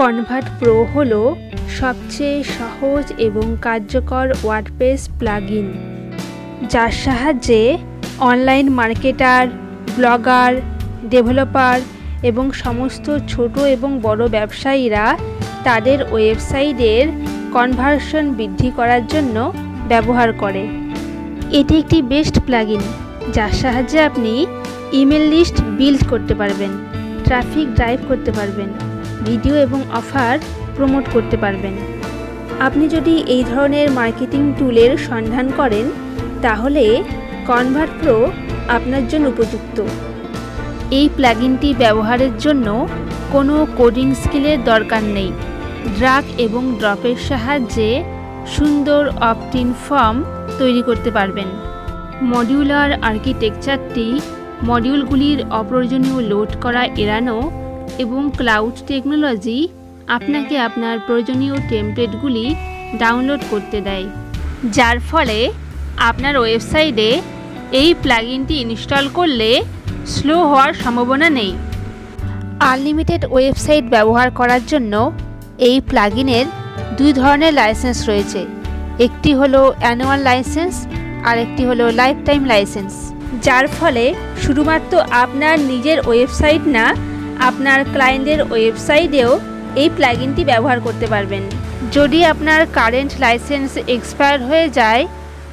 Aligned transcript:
Convert 0.00 0.46
pro 0.60 0.76
হল 0.92 1.12
সবচেয়ে 1.80 2.38
সহজ 2.58 3.04
এবং 3.28 3.46
কার্যকর 3.66 4.26
ওয়ার্ডপ্রেস 4.44 5.02
প্লাগইন, 5.18 5.68
যার 6.72 6.92
সাহায্যে 7.04 7.62
অনলাইন 8.30 8.66
মার্কেটার, 8.80 9.44
ব্লগার, 9.96 10.52
ডেভেলপার 11.12 11.78
এবং 12.30 12.44
সমস্ত 12.64 13.06
ছোট 13.32 13.54
এবং 13.76 13.90
বড় 14.06 14.22
ব্যবসায়ীরা 14.36 15.04
তাদের 15.66 15.98
ওয়েবসাইটের 16.12 17.06
কনভার্সন 17.54 18.24
বৃদ্ধি 18.38 18.70
করার 18.78 19.02
জন্য 19.06 19.36
ব্যবহার 19.90 20.30
করে। 20.42 20.64
এটি 21.58 21.74
একটি 21.82 21.98
বেস্ট 22.12 22.36
প্লাগইন, 22.46 22.82
যার 23.34 23.52
সাহায্যে 23.62 23.98
আপনি 24.08 24.32
ইমেল 25.00 25.24
লিস্ট 25.34 25.56
বিল্ড 25.78 26.02
করতে 26.10 26.34
পারবেন, 26.40 26.72
ট্রাফিক 27.26 27.66
ড্রাইভ 27.76 27.98
করতে 28.08 28.32
পারবেন। 28.38 28.70
ভিডিও 29.28 29.54
এবং 29.66 29.80
অফার 30.00 30.34
প্রমোট 30.76 31.04
করতে 31.14 31.36
পারবেন। 31.36 31.74
আপনি 32.60 32.84
যদি 32.88 33.14
এই 33.34 33.42
ধরনের 33.52 33.86
মার্কেটিং 34.00 34.42
টুলের 34.58 34.92
সন্ধান 35.08 35.46
করেন, 35.58 35.86
তাহলে 36.42 36.84
কনভার্ট 37.46 37.92
প্রো 38.00 38.16
আপনার 38.68 39.04
জন্য 39.08 39.24
উপযুক্ত। 39.28 39.78
এই 40.98 41.06
প্ল্যাগিনটি 41.16 41.68
ব্যবহারের 41.74 42.34
জন্য 42.38 42.66
কোনো 43.32 43.54
কোডিং 43.76 44.08
স্কিলের 44.14 44.58
দরকার 44.64 45.02
নেই। 45.16 45.30
ড্রাগ 45.98 46.24
এবং 46.46 46.62
ড্রপের 46.80 47.18
সাহায্যে 47.28 47.90
সুন্দর 48.46 49.02
অপটিন 49.30 49.68
ফর্ম 49.84 50.16
তৈরি 50.58 50.82
করতে 50.88 51.10
পারবেন। 51.10 51.48
মডিউলার 52.32 52.90
আর্কিটেকচারটি 53.10 54.06
মডিউলগুলির 54.64 55.38
অপ্রয়োজনীয় 55.50 56.18
লোড 56.30 56.50
করা 56.64 56.82
এড়ানো 57.02 57.36
এবং 58.02 58.22
ক্লাউড 58.38 58.76
টেকনোলজি 58.88 59.58
আপনাকে 60.16 60.54
আপনার 60.68 60.96
প্রয়োজনীয় 61.06 61.56
টেমপ্লেটগুলি 61.70 62.46
ডাউনলোড 63.02 63.42
করতে 63.52 63.78
দেয়, 63.88 64.06
যার 64.76 64.98
ফলে 65.10 65.38
আপনার 66.10 66.34
ওয়েবসাইটে 66.42 67.08
এই 67.80 67.90
প্লাগইনটি 68.02 68.54
ইনস্টল 68.64 69.04
করলে 69.18 69.50
স্লো 70.14 70.36
হওয়ার 70.50 70.72
সম্ভাবনা 70.82 71.28
নেই। 71.38 71.52
আনলিমিটেড 72.72 73.22
ওয়েবসাইট 73.34 73.84
ব্যবহার 73.94 74.28
করার 74.38 74.62
জন্য 74.72 74.94
এই 75.68 75.76
প্লাগইনের 75.90 76.46
দুই 76.98 77.10
ধরনের 77.20 77.52
লাইসেন্স 77.60 77.98
রয়েছে, 78.10 78.40
একটি 79.06 79.30
হলো 79.40 79.60
অ্যানুয়াল 79.82 80.20
লাইসেন্স 80.28 80.74
আর 81.28 81.36
একটি 81.44 81.62
হলো 81.68 81.84
লাইফ 82.00 82.16
টাইম 82.28 82.42
লাইসেন্স, 82.52 82.92
যার 83.46 83.66
ফলে 83.78 84.04
শুধুমাত্র 84.42 84.92
আপনার 85.22 85.56
নিজের 85.70 85.98
ওয়েবসাইট 86.08 86.62
না 86.76 86.86
আপনার 87.40 87.84
ক্লায়েন্টের 87.92 88.40
ওয়েবসাইটেও 88.50 89.40
এই 89.76 89.88
প্লাগইনটি 89.96 90.44
ব্যবহার 90.44 90.80
করতে 90.80 91.06
পারবেন। 91.06 91.42
যদি 91.92 92.24
আপনার 92.24 92.66
কারেন্ট 92.66 93.12
লাইসেন্স 93.20 93.70
এক্সপায়ার 93.88 94.42
হয়ে 94.42 94.68
যায়, 94.68 95.06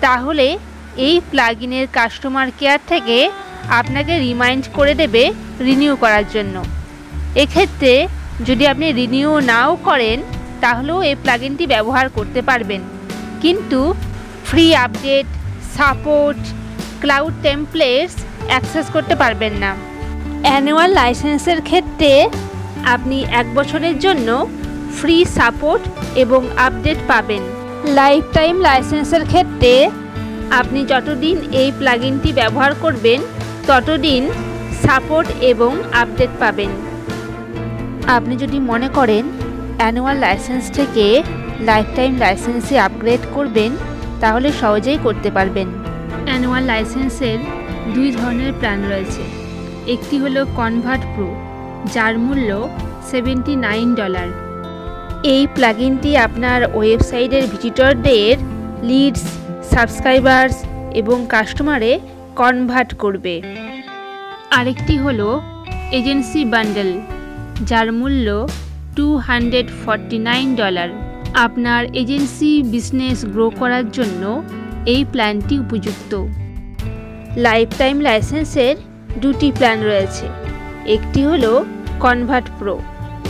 তাহলে 0.00 0.58
এই 0.96 1.20
প্লাগইনের 1.30 1.86
কাস্টমার 1.92 2.48
কেয়ার 2.58 2.80
থেকে 2.88 3.30
আপনাকে 3.68 4.18
রিমাইন্ড 4.18 4.64
করে 4.72 4.94
দেবে 4.94 5.32
রিনিউ 5.60 5.96
করার 5.96 6.24
জন্য। 6.34 6.64
এক্ষেত্রে 7.34 8.08
যদি 8.44 8.66
আপনি 8.66 8.92
রিনিউ 8.92 9.40
নাও 9.40 9.76
করেন, 9.84 10.22
তাহলেও 10.60 11.02
এই 11.02 11.14
প্লাগইনটি 11.14 11.66
ব্যবহার 11.66 12.08
করতে 12.08 12.42
পারবেন। 12.42 12.82
কিন্তু 13.42 13.94
free 14.44 14.74
update 14.74 15.26
support 15.76 16.38
cloud 17.00 17.32
templates 17.42 18.14
access 18.48 18.86
করতে 18.90 19.14
পারবেন 19.14 19.52
না। 19.52 19.95
অ্যানুয়াল 20.42 20.90
লাইসেন্সের 20.92 21.62
ক্ষেত্রে 21.62 22.28
আপনি 22.84 23.26
এক 23.30 23.46
বছরের 23.54 23.98
জন্য 23.98 24.48
ফ্রি 24.96 25.24
সাপোর্ট 25.24 25.82
এবং 26.16 26.48
আপডেট 26.56 26.96
পাবেন। 27.08 27.42
লাইফ 27.84 28.24
টাইম 28.32 28.60
লাইসেন্সের 28.60 29.24
ক্ষেত্রে 29.24 29.90
আপনি 30.50 30.86
যতদিন 30.86 31.36
এই 31.52 31.72
প্লাগইনটি 31.78 32.32
ব্যবহার 32.32 32.74
করবেন, 32.74 33.20
ততদিন 33.66 34.30
সাপোর্ট 34.84 35.28
এবং 35.40 35.82
আপডেট 35.92 36.30
পাবেন। 36.40 36.70
আপনি 38.06 38.36
যদি 38.36 38.60
মনে 38.60 38.88
করেন 38.88 39.24
অ্যানুয়াল 39.78 40.16
লাইসেন্স 40.16 40.70
থেকে 40.70 41.22
লাইফ 41.60 41.86
টাইম 41.96 42.16
লাইসেন্সে 42.18 42.78
আপগ্রেড 42.78 43.20
করবেন, 43.34 43.76
তাহলে 44.20 44.52
সহজেই 44.52 44.98
করতে 45.02 45.30
পারবেন। 45.30 45.68
অ্যানুয়াল 46.26 46.64
লাইসেন্সের 46.64 47.38
দুই 47.94 48.10
ধরনের 48.10 48.52
প্ল্যান 48.52 48.84
রয়েছে। 48.90 49.45
একটি 49.94 50.16
হলো 50.18 50.40
কনভার্ট 50.56 51.04
প্রো 51.14 51.28
যার 51.94 52.14
মূল্য 52.18 52.50
সেভেন্টি 53.10 53.54
নাইন 53.56 53.88
ডলার 53.94 54.28
এই 55.24 55.42
প্লাগইনটি 55.46 56.10
আপনার 56.16 56.60
ওয়েবসাইটের 56.74 57.44
ভিজিটরদের 57.46 58.34
লিডস 58.82 59.24
সাবস্ক্রাইবার্স 59.74 60.56
এবং 60.94 61.18
কাস্টমারে 61.28 61.92
কনভার্ট 62.36 62.90
করবে। 62.94 63.34
আরেকটি 64.50 64.94
হলো 64.98 65.28
এজেন্সি 65.92 66.40
বান্ডেল 66.44 66.90
যার 67.64 67.88
মূল্য 67.92 68.26
টু 68.96 69.06
হান্ড্রেড 69.18 69.68
নাইন 70.20 70.48
ডলার 70.56 70.88
আপনার 71.36 71.82
এজেন্সি 71.94 72.52
বিজনেস 72.72 73.18
গ্রো 73.24 73.46
করার 73.50 73.86
জন্য 73.90 74.22
এই 74.86 75.02
প্ল্যানটি 75.04 75.54
উপযুক্ত। 75.58 76.12
লাইফ 77.36 77.68
টাইম 77.78 77.96
লাইসেন্সের 78.00 78.76
দুটি 79.20 79.52
প্ল্যান 79.52 79.82
রয়েছে। 79.82 80.26
একটি 80.86 81.24
হলো 81.24 81.64
কনভার্ট 82.00 82.46
প্রো। 82.58 82.78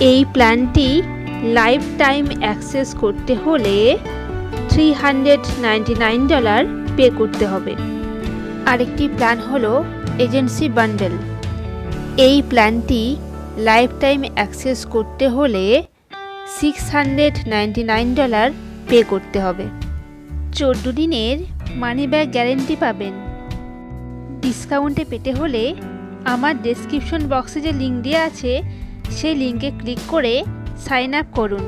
এই 0.00 0.24
প্ল্যানটি 0.32 1.02
লাইফ 1.42 1.82
টাইম 1.98 2.26
অ্যাক্সেস 2.40 2.94
করতে 2.94 3.34
হলে 3.34 3.98
থ্রি 4.68 4.92
হান্ড্রেড 4.92 5.40
ডলার 6.28 6.64
পে 6.96 7.10
করতে 7.16 7.46
হবে। 7.46 7.74
আরেকটি 8.66 9.08
প্ল্যান 9.08 9.38
হলো 9.38 9.84
এজেন্সি 10.18 10.68
বান্ডেল। 10.68 11.12
এই 12.16 12.42
প্ল্যানটি 12.48 13.16
লাইফ 13.56 13.90
টাইম 14.00 14.24
অ্যাক্সেস 14.34 14.86
করতে 14.86 15.28
হলে 15.28 15.82
সিক্স 16.60 16.90
হান্ড্রেড 16.90 17.34
ডলার 18.16 18.50
পে 18.88 19.02
করতে 19.02 19.40
হবে। 19.40 19.64
চোদ্দ 20.52 20.88
দিনের 20.88 21.38
মানি 21.70 22.06
ব্যাগ 22.06 22.32
গ্যারেন্টি 22.32 22.76
পাবেন। 22.80 23.25
ডিসকাউন্টে 24.40 25.04
পেতে 25.10 25.30
হলে 25.32 25.74
আমার 26.24 26.54
ডেসক্রিপশন 26.62 27.22
বক্সে 27.28 27.60
যে 27.60 27.72
লিঙ্ক 27.72 27.96
দেওয়া 28.02 28.22
আছে, 28.24 28.52
সেই 29.10 29.34
লিঙ্কে 29.34 29.70
ক্লিক 29.80 29.98
করে 30.08 30.34
সাইন 30.78 31.14
আপ 31.14 31.26
করুন। 31.32 31.64